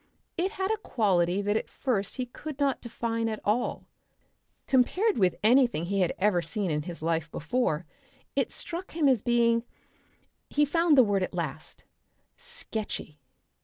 [0.35, 3.85] It had a quality that at first he could not define at all.
[4.65, 7.85] Compared with anything he had ever seen in his life before
[8.35, 9.63] it struck him as being
[10.49, 11.83] he found the word at last
[12.35, 13.19] sketchy.